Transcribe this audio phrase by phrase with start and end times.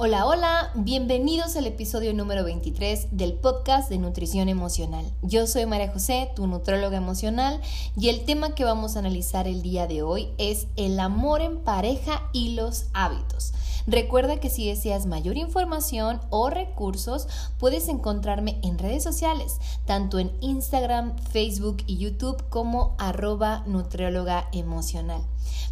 [0.00, 5.04] Hola, hola, bienvenidos al episodio número 23 del podcast de Nutrición Emocional.
[5.22, 7.60] Yo soy María José, tu nutróloga emocional,
[7.96, 11.64] y el tema que vamos a analizar el día de hoy es el amor en
[11.64, 13.52] pareja y los hábitos.
[13.88, 17.26] Recuerda que si deseas mayor información o recursos,
[17.58, 25.22] puedes encontrarme en redes sociales, tanto en Instagram, Facebook y YouTube como arroba nutrióloga emocional.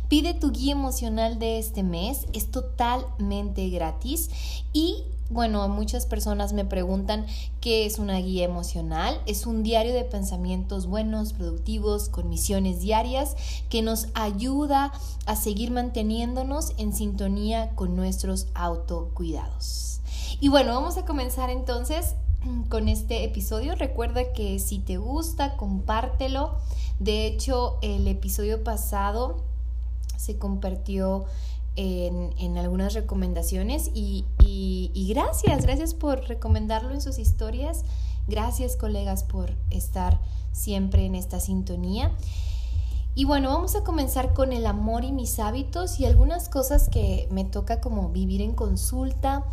[0.09, 4.31] Pide tu guía emocional de este mes, es totalmente gratis
[4.73, 7.27] y bueno, muchas personas me preguntan
[7.61, 9.21] qué es una guía emocional.
[9.27, 13.35] Es un diario de pensamientos buenos, productivos, con misiones diarias
[13.69, 14.93] que nos ayuda
[15.27, 20.01] a seguir manteniéndonos en sintonía con nuestros autocuidados.
[20.39, 22.15] Y bueno, vamos a comenzar entonces
[22.69, 23.75] con este episodio.
[23.75, 26.55] Recuerda que si te gusta, compártelo.
[27.01, 29.43] De hecho, el episodio pasado
[30.17, 31.25] se compartió
[31.77, 34.25] en, algunas recomendaciones y,
[35.09, 37.85] gracias, gracias por recomendarlo en sus historias.
[38.27, 40.21] Gracias colegas por estar
[40.53, 42.11] siempre en esta sintonía.
[43.15, 47.29] Y bueno, vamos a comenzar con el amor y mis hábitos y algunas cosas que
[47.31, 49.45] me toca como vivir en consulta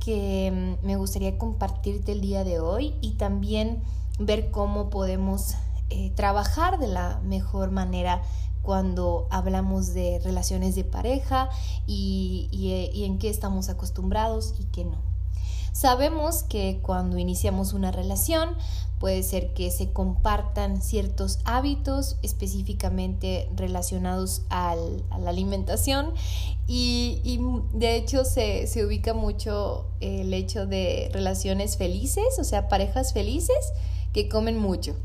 [0.00, 3.82] que mm, me gustaría compartirte el día de hoy y también
[4.18, 5.54] ver cómo podemos
[5.90, 8.22] eh, trabajar de la mejor manera
[8.64, 11.50] cuando hablamos de relaciones de pareja
[11.86, 12.48] y,
[13.04, 14.98] en qué estamos acostumbrados y qué no.
[15.72, 18.50] Sabemos que cuando iniciamos una relación
[18.98, 26.14] puede ser que se compartan ciertos hábitos específicamente relacionados a la alimentación
[26.66, 27.38] y,
[27.74, 33.72] de hecho se, se, ubica mucho el hecho de relaciones felices, o sea, parejas felices
[34.12, 34.96] que comen mucho.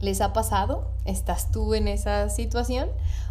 [0.00, 0.86] ¿Les ha pasado?
[1.04, 2.88] ¿Estás tú en esa situación?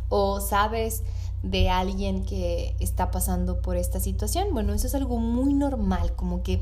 [0.10, 1.04] ¿O sabes
[1.44, 4.48] de alguien que está pasando por esta situación?
[4.52, 6.62] Bueno, eso es algo muy normal, como que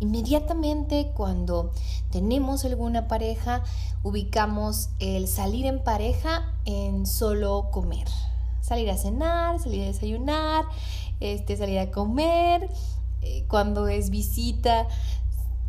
[0.00, 1.72] inmediatamente cuando
[2.10, 3.62] tenemos alguna pareja,
[4.02, 8.08] ubicamos el salir en pareja en solo comer.
[8.62, 10.64] Salir a cenar, salir a desayunar,
[11.20, 12.70] este, salir a comer.
[13.20, 14.86] Eh, cuando es visita,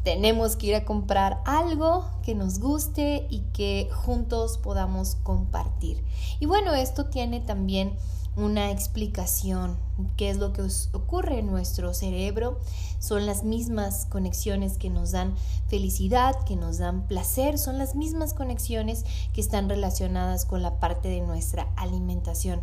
[0.05, 6.01] tenemos que ir a comprar algo que nos guste y que juntos podamos compartir.
[6.39, 7.97] Y bueno, esto tiene también
[8.37, 9.77] una explicación,
[10.15, 10.61] qué es lo que
[10.93, 12.59] ocurre en nuestro cerebro.
[12.99, 15.33] Son las mismas conexiones que nos dan
[15.67, 21.07] felicidad, que nos dan placer, son las mismas conexiones que están relacionadas con la parte
[21.07, 22.61] de nuestra alimentación.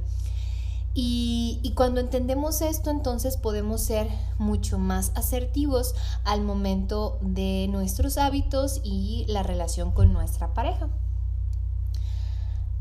[0.94, 4.08] Y, cuando entendemos esto, entonces podemos ser
[4.38, 5.94] mucho más asertivos
[6.24, 10.88] al momento de nuestros hábitos y la relación con nuestra pareja.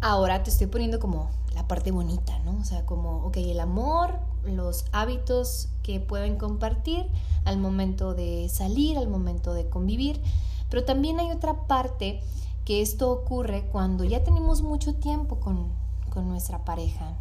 [0.02, 2.58] Ahora te estoy poniendo como la parte bonita, ¿no?
[2.60, 7.08] O sea, como, ok, el amor, los hábitos que pueden compartir
[7.46, 10.22] al momento de salir, al momento de convivir,
[10.70, 12.22] pero también hay otra parte
[12.66, 15.72] que esto ocurre cuando ya tenemos mucho tiempo con,
[16.10, 17.16] con nuestra pareja,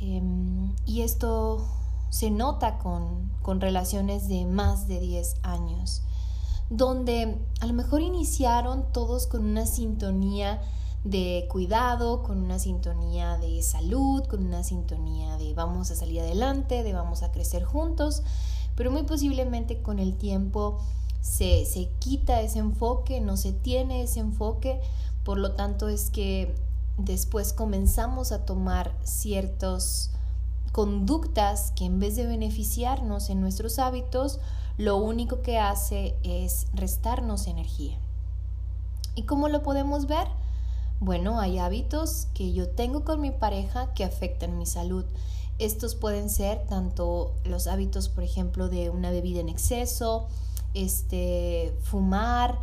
[0.00, 1.66] Em, y esto
[2.08, 6.02] se nota con, con relaciones de más de 10 años,
[6.70, 10.60] donde a lo mejor iniciaron todos con una sintonía
[11.04, 16.82] de cuidado, con una sintonía de salud, con una sintonía de vamos a salir adelante,
[16.82, 18.22] de vamos a crecer juntos,
[18.74, 20.78] pero muy posiblemente con el tiempo
[21.20, 24.80] se, se quita ese enfoque, no se tiene ese enfoque,
[25.24, 26.54] por lo tanto es que
[26.98, 30.10] después comenzamos a tomar ciertas
[30.72, 34.38] conductas que en vez de beneficiarnos en nuestros hábitos,
[34.76, 37.98] lo único que hace es restarnos energía.
[39.14, 40.28] ¿Y cómo lo podemos ver?
[41.00, 45.04] Bueno, hay hábitos que yo tengo con mi pareja que afectan mi salud.
[45.58, 50.28] Estos pueden ser tanto los hábitos, por ejemplo, de una bebida en exceso,
[50.72, 52.58] este, fumar,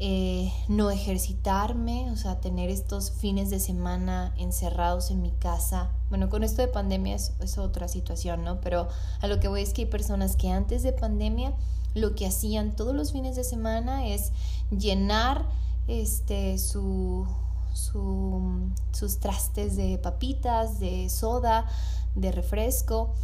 [0.00, 5.90] eh, no ejercitarme, o sea, tener estos fines de semana encerrados en mi casa.
[6.08, 8.60] Bueno, con esto de pandemia es, es, otra situación, ¿no?
[8.60, 8.88] Pero
[9.20, 11.54] a lo que voy es que hay personas que antes de pandemia
[11.94, 14.32] lo que hacían todos los fines de semana es
[14.70, 15.46] llenar
[15.86, 17.26] este, su,
[17.72, 21.66] sus trastes de papitas, de soda,
[22.14, 23.14] de refresco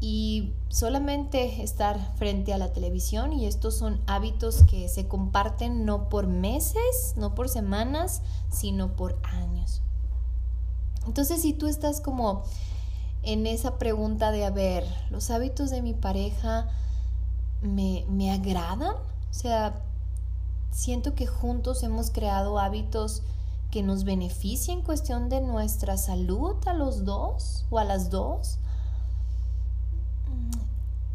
[0.00, 6.08] y solamente estar frente a la televisión y estos son hábitos que se comparten no
[6.08, 9.82] por meses, no por semanas, sino por años.
[11.06, 12.42] Entonces si tú estás como
[13.22, 16.68] en esa pregunta de, a ver, los hábitos de mi pareja
[17.62, 19.82] me, me agradan, o sea,
[20.70, 23.22] siento que juntos hemos creado hábitos
[23.70, 28.58] que nos beneficien en cuestión de nuestra salud a los dos o a las dos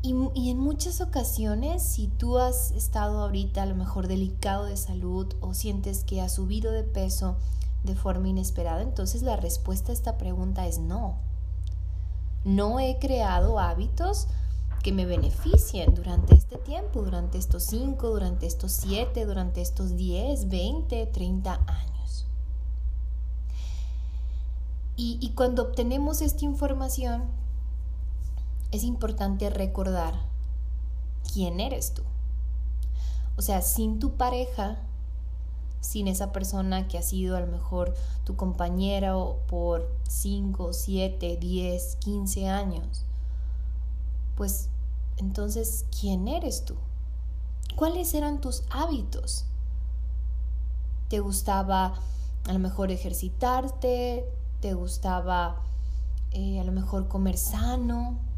[0.03, 5.31] y, en muchas ocasiones, si tú has estado ahorita a lo mejor delicado de salud
[5.41, 7.35] o sientes que has subido de peso
[7.83, 11.17] de forma inesperada, entonces la respuesta a esta pregunta es no.
[12.43, 14.27] No he creado hábitos
[14.81, 20.49] que me beneficien durante este tiempo, durante estos 5, durante estos 7, durante estos 10,
[20.49, 22.25] 20, 30 años.
[24.95, 27.40] Y, y cuando obtenemos esta información,
[28.71, 30.13] es importante recordar
[31.31, 32.03] quién eres tú.
[33.37, 34.77] O sea, sin tu pareja,
[35.79, 39.15] sin esa persona que ha sido a lo mejor tu compañera
[39.47, 43.05] por 5, 7, 10, 15 años,
[44.35, 44.69] pues
[45.17, 46.75] entonces, ¿quién eres tú?
[47.75, 49.45] ¿Cuáles eran tus hábitos?
[51.09, 51.93] ¿Te gustaba
[52.47, 54.25] a lo mejor ejercitarte?
[54.61, 55.61] ¿Te gustaba
[56.31, 58.30] eh, a lo mejor comer sano?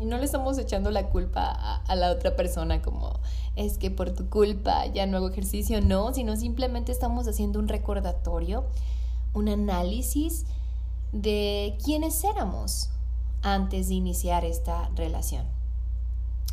[0.00, 3.18] Y no le estamos echando la culpa a, la otra persona como
[3.56, 7.68] es que por tu culpa ya no hago ejercicio, no, sino simplemente estamos haciendo un
[7.68, 8.64] recordatorio,
[9.32, 10.46] un análisis
[11.12, 12.90] de quiénes éramos
[13.42, 15.46] antes de iniciar esta relación.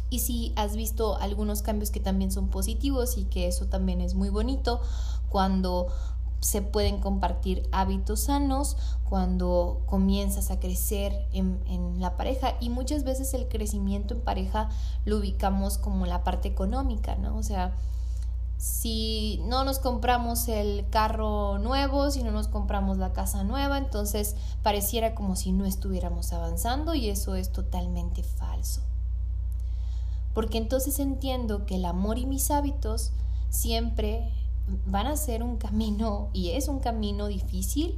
[0.09, 4.13] Y si has visto algunos cambios que también son positivos y que eso también es
[4.13, 4.81] muy bonito,
[5.29, 5.87] cuando
[6.41, 8.75] se pueden compartir hábitos sanos
[9.07, 14.69] cuando comienzas a crecer en, en, la pareja y muchas veces el crecimiento en pareja
[15.05, 17.37] lo ubicamos como la parte económica, ¿no?
[17.37, 17.75] O sea,
[18.57, 24.35] si no nos compramos el carro nuevo, si no nos compramos la casa nueva, entonces
[24.61, 28.81] pareciera como si no estuviéramos avanzando y eso es totalmente falso.
[30.33, 33.13] Porque entonces entiendo que el amor y mis hábitos
[33.49, 34.31] siempre
[34.85, 37.97] van a ser un camino, y es un camino difícil,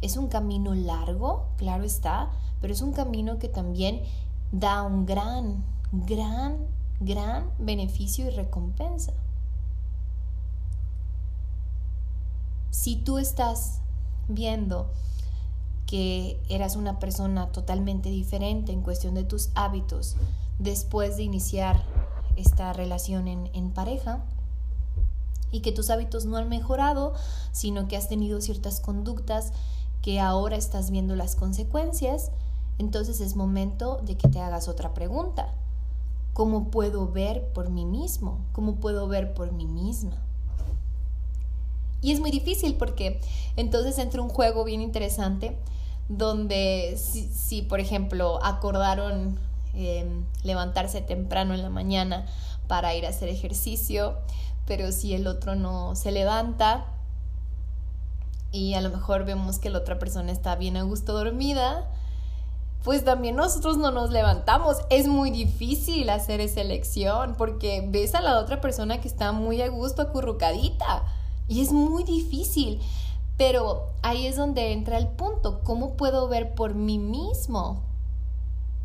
[0.00, 2.30] es un camino largo, claro está,
[2.60, 4.02] pero es un camino que también
[4.52, 6.58] da un gran, gran,
[7.00, 9.12] gran beneficio y recompensa.
[12.70, 13.80] Si tú estás
[14.28, 14.90] viendo
[15.86, 20.16] que eras una persona totalmente diferente en cuestión de tus hábitos
[20.58, 21.84] después de iniciar
[22.36, 24.24] esta relación en, en pareja,
[25.56, 27.14] y que tus hábitos no han mejorado,
[27.50, 29.52] sino que has tenido ciertas conductas
[30.02, 32.30] que ahora estás viendo las consecuencias,
[32.78, 35.48] entonces es momento de que te hagas otra pregunta.
[36.34, 38.38] ¿Cómo puedo ver por mí mismo?
[38.52, 40.18] ¿Cómo puedo ver por mí misma?
[42.02, 43.20] Y es muy difícil porque
[43.56, 45.56] entonces entra un juego bien interesante
[46.10, 49.38] donde si, por ejemplo acordaron
[49.74, 52.26] em, levantarse temprano en la mañana
[52.68, 54.16] para ir a hacer ejercicio,
[54.66, 56.86] pero si el otro no se levanta
[58.52, 61.88] y a lo mejor vemos que la otra persona está bien a gusto dormida,
[62.82, 64.78] pues también nosotros no nos levantamos.
[64.90, 69.60] Es muy difícil hacer esa elección porque ves a la otra persona que está muy
[69.60, 71.04] a gusto acurrucadita
[71.48, 72.80] y es muy difícil.
[73.36, 77.82] Pero ahí es donde entra el punto, ¿cómo puedo ver por mí mismo?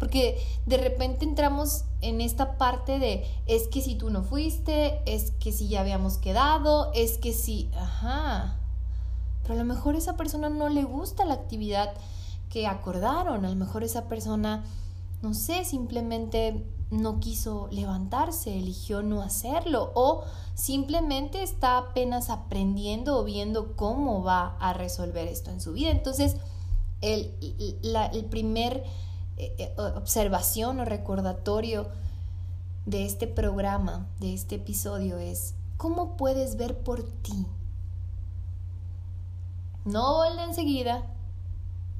[0.01, 5.29] Porque de repente entramos en esta parte de, es que si tú no fuiste, es
[5.39, 8.58] que si ya habíamos quedado, es que si, ajá.
[9.43, 11.93] Pero a lo mejor esa persona no le gusta la actividad
[12.50, 14.63] que acordaron, a lo mejor esa persona,
[15.22, 20.24] no sé, simplemente no quiso levantarse, eligió no hacerlo o
[20.55, 25.91] simplemente está apenas aprendiendo o viendo cómo va a resolver esto en su vida.
[25.91, 26.38] Entonces,
[27.01, 27.36] el,
[27.84, 28.84] el primer
[29.77, 31.88] observación o recordatorio
[32.86, 37.45] de este programa, de este episodio es, ¿cómo puedes ver por ti?
[39.86, 41.03] No el de enseguida.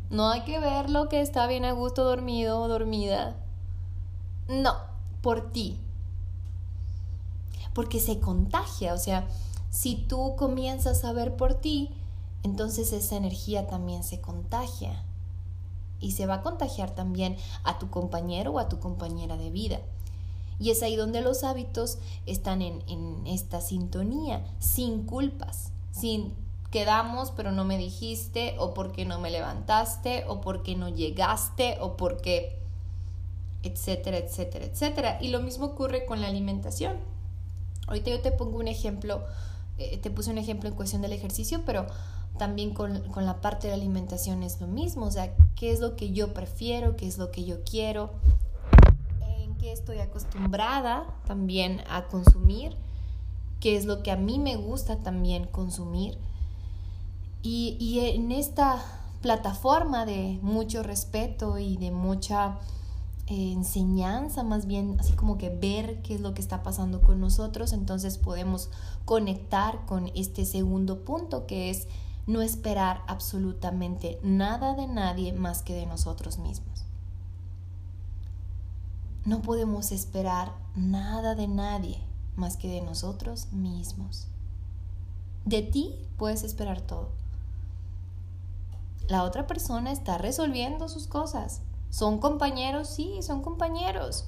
[0.10, 3.36] No hay que ver lo que está bien a gusto dormido o dormida.
[4.48, 4.75] No,
[5.21, 5.79] por ti.
[7.74, 9.27] Porque se contagia, o sea,
[9.69, 11.91] si tú comienzas a ver por ti,
[12.43, 15.05] entonces esa energía también se contagia
[16.01, 19.79] y se va a contagiar también a tu compañero o a tu compañera de vida.
[20.60, 22.81] Y es ahí donde los hábitos están en,
[23.25, 26.34] esta sintonía, sin culpas, sin
[26.70, 31.98] quedamos pero no me dijiste o porque no me levantaste o porque no llegaste o
[31.98, 32.58] porque
[33.63, 35.17] etcétera, etcétera, etcétera.
[35.22, 36.98] Y lo mismo ocurre con la alimentación.
[37.88, 39.24] Ahorita yo te pongo un ejemplo,
[39.77, 41.88] eh, te puse un ejemplo en cuestión del ejercicio, pero
[42.38, 45.95] también con, con, la parte de alimentación es lo mismo, o sea, qué es lo
[45.95, 48.11] que yo prefiero, qué es lo que yo quiero,
[49.39, 52.75] en qué estoy acostumbrada también a consumir,
[53.59, 56.17] qué es lo que a mí me gusta también consumir.
[57.43, 58.83] Y, y en esta
[59.21, 62.59] plataforma de mucho respeto y de mucha
[63.27, 67.21] eh, enseñanza, más bien así como que ver qué es lo que está pasando con
[67.21, 68.69] nosotros, entonces podemos
[69.05, 71.88] conectar con este segundo punto que es
[72.27, 76.85] no esperar absolutamente nada de nadie más que de nosotros mismos.
[79.25, 81.99] No podemos esperar nada de nadie
[82.35, 84.27] más que de nosotros mismos.
[85.45, 87.09] De ti puedes esperar todo.
[89.07, 91.61] La otra persona está resolviendo sus cosas.
[91.89, 92.87] ¿Son compañeros?
[92.87, 94.25] Sí, son compañeros.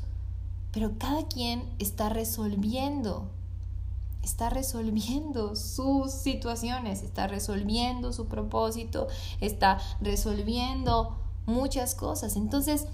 [0.72, 3.30] Pero cada quien está resolviendo
[4.24, 9.08] está resolviendo sus situaciones, está resolviendo su propósito,
[9.42, 12.38] está resolviendo muchas cosas.
[12.38, 12.88] Entonces,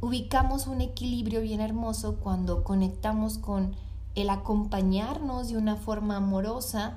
[0.00, 3.76] ubicamos un equilibrio bien hermoso cuando conectamos con
[4.14, 6.94] el acompañarnos de una forma amorosa,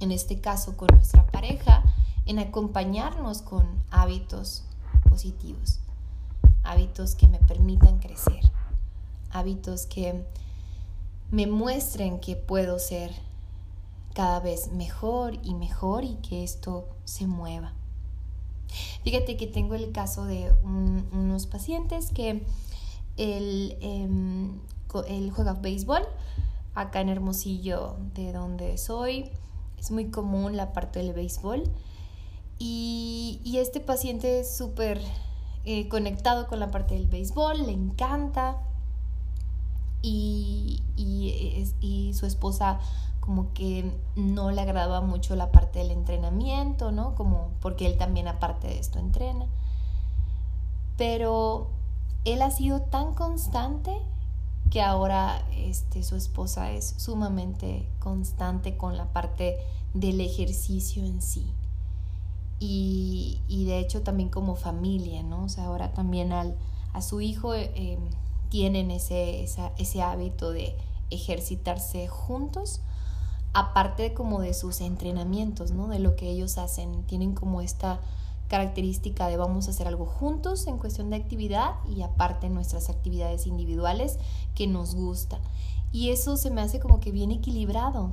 [0.00, 1.82] en este caso con nuestra pareja,
[2.26, 4.64] en acompañarnos con hábitos
[5.08, 5.78] positivos,
[6.64, 8.40] hábitos que me permitan crecer,
[9.30, 10.24] hábitos que
[11.32, 13.10] me muestren que puedo ser
[14.14, 17.72] cada vez mejor y mejor y que esto se mueva.
[19.02, 22.42] Fíjate que tengo el caso de unos pacientes que
[23.16, 26.02] él, em, juega béisbol
[26.74, 29.30] acá en Hermosillo, de donde soy.
[29.78, 31.64] Es muy común la parte del béisbol.
[32.58, 35.00] Y, este paciente es súper
[35.64, 38.58] eh, conectado con la parte del béisbol, le encanta
[40.02, 42.78] y, y, su esposa
[43.20, 47.14] como que no le agradaba mucho la parte del entrenamiento, ¿no?
[47.14, 49.46] Como porque él también aparte de esto entrena.
[50.96, 51.68] Pero
[52.24, 53.96] él ha sido tan constante
[54.70, 59.56] que ahora este, su esposa es sumamente constante con la parte
[59.94, 61.46] del ejercicio en sí.
[62.58, 65.44] Y, y de hecho también como familia, ¿no?
[65.44, 66.56] O sea, ahora también al,
[66.92, 67.98] a su hijo eh,
[68.52, 70.76] tienen ese, ese hábito de
[71.08, 72.82] ejercitarse juntos,
[73.54, 75.88] aparte como de sus entrenamientos, ¿no?
[75.88, 77.04] De lo que ellos hacen.
[77.04, 78.00] Tienen como esta
[78.48, 83.46] característica de vamos a hacer algo juntos en cuestión de actividad y aparte nuestras actividades
[83.46, 84.18] individuales
[84.54, 85.40] que nos gusta.
[85.90, 88.12] Y eso se me hace como que bien equilibrado.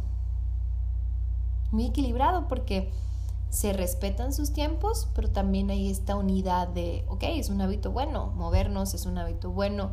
[1.71, 2.93] Muy equilibrado porque
[3.49, 8.31] se respetan sus tiempos, pero también hay esta unidad de, ok, es un hábito bueno,
[8.37, 9.91] movernos es un hábito bueno,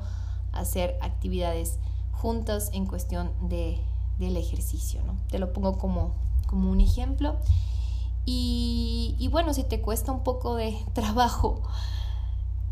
[0.59, 1.79] hacer actividades
[2.13, 3.79] juntas en cuestión de,
[4.19, 5.17] del ejercicio, ¿no?
[5.29, 6.15] Te lo pongo como,
[6.47, 7.37] como un ejemplo.
[8.25, 11.63] Y, y bueno, si te cuesta un poco de trabajo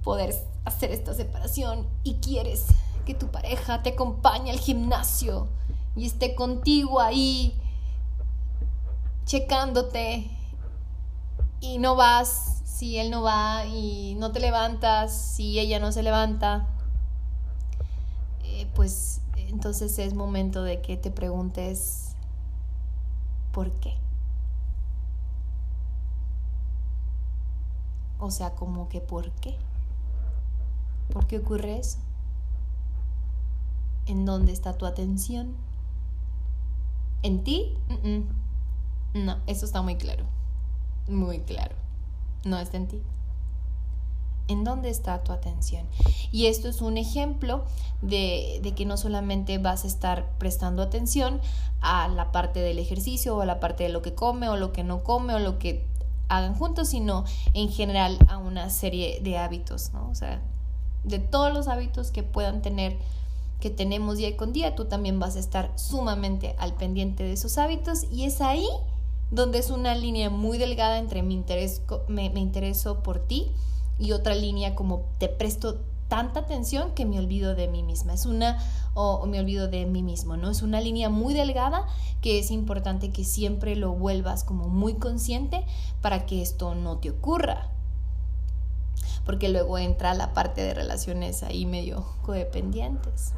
[0.02, 2.66] poder hacer esta separación y quieres
[3.06, 5.48] que tu pareja te acompañe al gimnasio
[5.96, 7.54] y esté contigo ahí
[9.26, 10.30] checándote
[11.60, 16.02] y no vas si él no va y no te levantas si ella no se
[16.02, 16.68] levanta
[18.75, 22.14] pues entonces es momento de que te preguntes
[23.52, 23.95] por qué.
[28.19, 29.57] O sea, como que por qué.
[31.12, 31.99] ¿Por qué ocurre eso?
[34.07, 35.54] ¿En dónde está tu atención?
[37.23, 37.76] ¿En ti?
[39.14, 40.25] No, eso está muy claro.
[41.09, 41.76] Muy claro.
[42.45, 43.02] No está en ti
[44.48, 45.86] en dónde está tu atención.
[46.30, 47.64] Y esto es un ejemplo
[48.02, 51.40] de, que no solamente vas a estar prestando atención
[51.80, 54.72] a la parte del ejercicio o a la parte de lo que come o lo
[54.72, 55.86] que no come o lo que
[56.28, 60.08] hagan juntos, sino en general a una serie de hábitos, ¿no?
[60.10, 60.42] O sea,
[61.04, 62.96] de todos los hábitos que puedan tener
[63.60, 67.56] que tenemos día con día, tú también vas a estar sumamente al pendiente de esos
[67.56, 68.66] hábitos y es ahí
[69.30, 73.52] donde es una línea muy delgada entre mi interés, me, me intereso por ti
[73.98, 78.14] y otra línea como te presto tanta atención que me olvido de mí misma.
[78.14, 78.58] Es una
[78.94, 80.50] o, me olvido de mí mismo, ¿no?
[80.50, 81.86] Es una línea muy delgada
[82.20, 85.64] que es importante que siempre lo vuelvas como muy consciente
[86.00, 87.70] para que esto no te ocurra.
[89.24, 93.32] Porque luego entra la parte de relaciones ahí medio codependientes.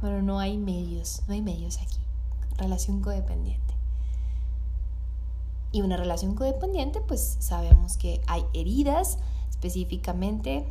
[0.00, 1.98] Pero no hay medios, no hay medios aquí.
[2.58, 3.73] Relación codependiente.
[5.74, 9.18] Y una relación codependiente, pues sabemos que hay heridas
[9.50, 10.64] específicamente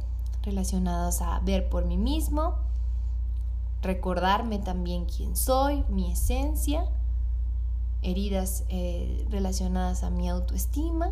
[0.44, 2.56] relacionadas a ver por mí mismo,
[3.82, 6.86] recordarme también quién soy, mi esencia,
[8.02, 11.12] heridas eh, relacionadas a mi autoestima,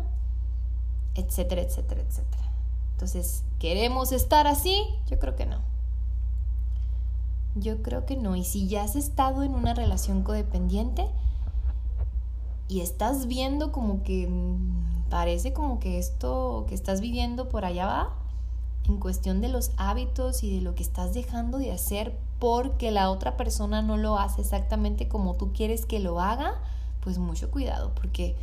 [1.14, 2.50] etcétera, etcétera, etcétera.
[2.92, 4.82] Entonces, ¿queremos estar así?
[5.06, 5.58] Yo creo que no.
[7.56, 8.36] Yo creo que no.
[8.36, 11.10] Y si ya has estado en una relación codependiente,
[12.72, 17.84] y estás viendo como que mm, parece como que esto que estás viviendo por allá
[17.84, 18.14] va
[18.88, 23.10] en cuestión de los hábitos y de lo que estás dejando de hacer porque la
[23.10, 26.54] otra persona no lo hace exactamente como tú quieres que lo haga,
[27.02, 28.36] pues mucho cuidado porque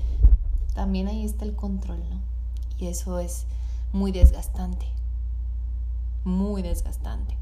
[0.75, 2.19] también ahí está el control, ¿no?
[2.77, 3.47] Y eso es
[3.93, 4.85] muy desgastante,
[6.23, 7.35] muy desgastante.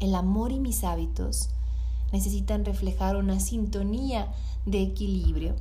[0.00, 1.50] El amor y mis hábitos
[2.12, 4.32] necesitan reflejar una sintonía
[4.66, 5.54] de equilibrio.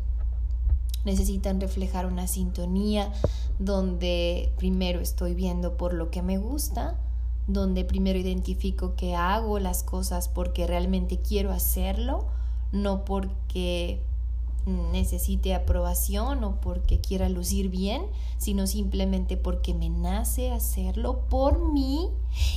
[1.06, 3.12] Necesitan reflejar una sintonía
[3.60, 6.96] donde primero estoy viendo por lo que me gusta,
[7.48, 12.26] donde primero identifico que hago las cosas porque realmente quiero hacerlo,
[12.72, 14.02] no porque
[14.68, 18.06] necesite aprobación o porque quiera lucir bien,
[18.38, 22.10] sino simplemente porque me nace hacerlo por mí.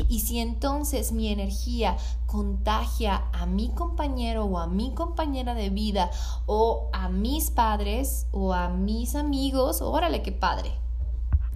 [0.09, 6.11] Y si entonces mi energía contagia a mi compañero o a mi compañera de vida
[6.47, 10.73] o a mis padres o a mis amigos, órale, qué padre,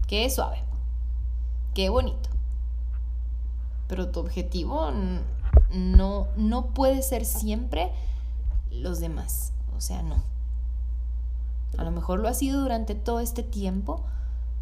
[0.06, 0.62] qué suave,
[1.74, 2.30] qué bonito.
[3.88, 4.90] Pero tu objetivo
[5.72, 7.90] no, no puede ser siempre
[8.70, 9.52] los demás.
[9.76, 10.33] O sea, no.
[11.78, 14.04] A lo mejor lo ha sido durante todo este tiempo,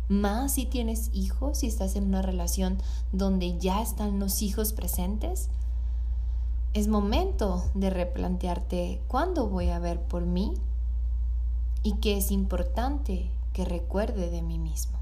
[0.08, 2.78] más si tienes hijos, si estás en una relación
[3.12, 5.48] donde ya están los hijos presentes.
[6.74, 10.54] Es momento de replantearte cuándo voy a ver por mí
[11.82, 14.98] y qué es importante que recuerde de mí mismo.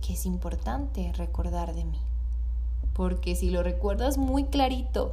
[0.00, 2.00] Que es importante recordar de mí.
[2.94, 5.12] Porque si lo recuerdas muy clarito,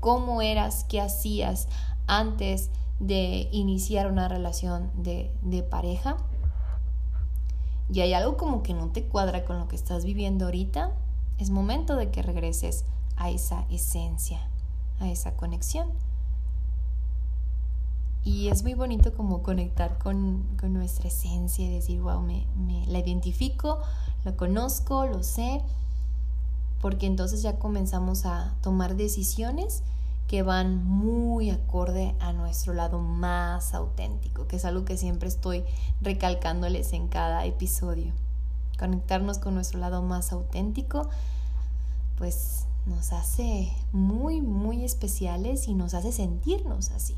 [0.00, 1.66] cómo eras, qué hacías
[2.06, 5.32] antes de iniciar una relación de,
[5.70, 6.16] pareja
[7.90, 10.92] y hay algo como que no te cuadra con lo que estás viviendo ahorita,
[11.38, 12.84] es momento de que regreses
[13.16, 14.48] a esa esencia,
[15.00, 15.88] a esa conexión.
[18.24, 23.00] Y es muy bonito como conectar con, nuestra esencia y decir, wow, me, me, la
[23.00, 23.80] identifico,
[24.24, 25.60] la conozco, lo sé,
[26.80, 29.82] porque entonces ya comenzamos a tomar decisiones
[30.28, 35.64] que van muy acorde a nuestro lado más auténtico, que es algo que siempre estoy
[36.00, 38.12] recalcándoles en cada episodio.
[38.78, 41.08] Conectarnos con nuestro lado más auténtico,
[42.16, 47.16] pues nos hace muy, muy especiales y nos hace sentirnos así.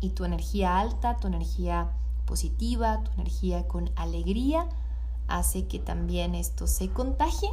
[0.00, 1.90] Y tu energía alta, tu energía
[2.26, 4.68] positiva, tu energía con alegría,
[5.28, 7.50] hace que también esto se contagie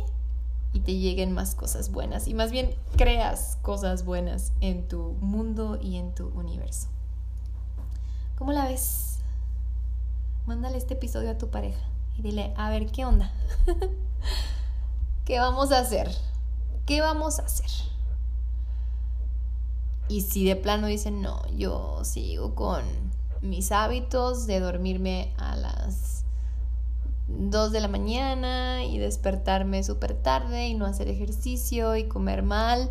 [0.73, 5.77] y te lleguen más cosas buenas y más bien creas cosas buenas en tu mundo
[5.81, 6.87] y en tu universo.
[8.37, 9.19] ¿Cómo la ves?
[10.45, 11.81] Mándale este episodio a tu pareja
[12.17, 13.31] y dile, a ver, ¿qué onda?
[15.25, 16.09] ¿Qué vamos a hacer?
[16.85, 17.69] ¿Qué vamos a hacer?
[20.07, 22.83] Y si de plano dicen, no, yo sigo con
[23.41, 26.25] mis hábitos de dormirme a las
[27.37, 32.89] 2 de la mañana y despertarme súper tarde y no hacer ejercicio y comer mal.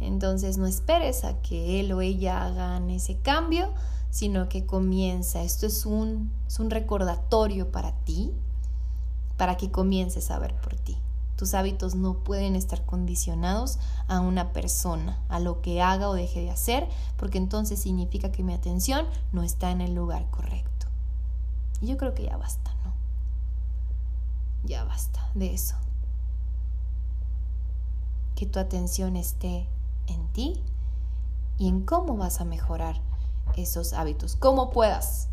[0.00, 3.72] Entonces no esperes a que él o ella hagan ese cambio,
[4.10, 5.42] sino que comienza.
[5.42, 8.32] Esto es un, es un recordatorio para ti,
[9.36, 10.96] para que comiences a ver por ti.
[11.36, 16.40] Tus hábitos no pueden estar condicionados a una persona, a lo que haga o deje
[16.40, 20.86] de hacer, porque entonces significa que mi atención no está en el lugar correcto.
[21.82, 22.75] Y yo creo que ya basta
[24.66, 25.76] ya basta de eso.
[28.34, 29.66] Que tu atención esté
[30.06, 30.60] en ti
[31.58, 33.00] y en cómo vas a mejorar
[33.56, 35.28] esos hábitos, como puedas,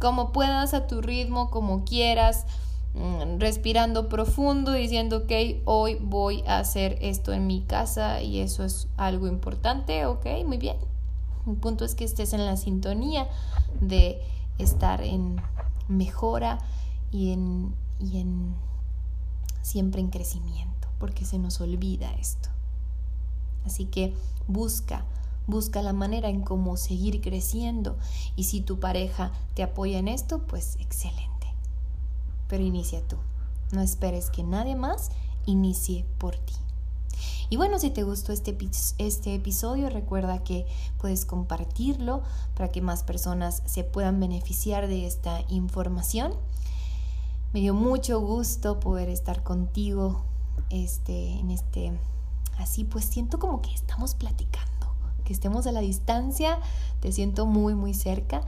[0.00, 2.46] como puedas a tu ritmo, como quieras,
[2.94, 5.32] mm, respirando profundo, diciendo, ok,
[5.64, 10.58] hoy voy a hacer esto en mi casa y eso es algo importante, ok, muy
[10.58, 10.76] bien.
[11.46, 13.28] El punto es que estés en la sintonía
[13.80, 14.22] de
[14.58, 15.40] estar en
[15.88, 16.58] mejora
[17.10, 18.54] y en y en
[19.62, 22.50] siempre en crecimiento, porque se nos olvida esto.
[23.64, 24.14] Así que
[24.46, 25.04] busca,
[25.46, 27.96] busca la manera en cómo seguir creciendo
[28.36, 31.46] y si tu pareja te apoya en esto, pues excelente.
[32.48, 33.16] Pero inicia tú.
[33.72, 35.10] No esperes que nadie más
[35.46, 36.54] inicie por ti.
[37.48, 38.56] Y bueno, si te gustó este,
[38.98, 40.66] este episodio, recuerda que
[40.98, 42.22] puedes compartirlo
[42.54, 46.34] para que más personas se puedan beneficiar de esta información.
[47.54, 50.24] Me dio mucho gusto poder estar contigo
[50.70, 51.92] este, en este,
[52.58, 54.88] así pues siento como que estamos platicando,
[55.24, 56.58] que estemos a la distancia,
[56.98, 58.40] te siento muy, muy cerca.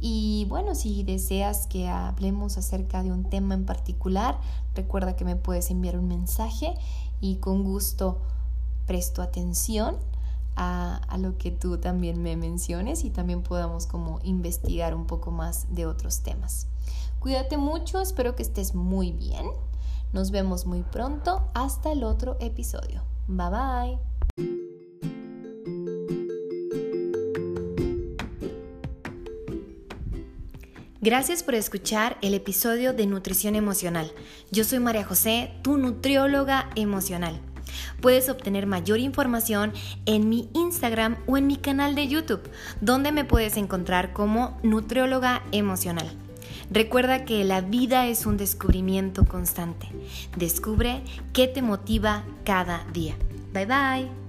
[0.00, 4.40] Y bueno, si deseas que hablemos acerca de un tema en particular,
[4.74, 6.74] recuerda que me puedes enviar un mensaje
[7.20, 8.18] y con gusto
[8.88, 9.98] presto atención
[10.56, 15.30] a, a, lo que tú también me menciones y también podamos como investigar un poco
[15.30, 16.66] más de otros temas.
[17.22, 19.46] Cuídate mucho, espero que estés muy bien.
[20.12, 21.48] Nos vemos muy pronto.
[21.54, 23.04] Hasta el otro episodio.
[23.28, 23.98] Bye bye.
[31.00, 34.10] Gracias por escuchar el episodio de Nutrición Emocional.
[34.50, 37.40] Yo soy María José, tu nutrióloga emocional.
[38.00, 39.72] Puedes obtener mayor información
[40.06, 42.42] en mi Instagram o en mi canal de YouTube,
[42.80, 46.21] donde me puedes encontrar como nutrióloga emocional.
[46.72, 49.88] Recuerda que la vida es un descubrimiento constante.
[50.36, 51.02] Descubre
[51.34, 53.14] qué te motiva cada día.
[53.52, 54.21] Bye bye.